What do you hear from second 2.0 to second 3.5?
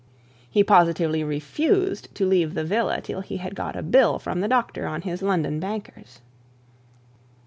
to leave the villa till he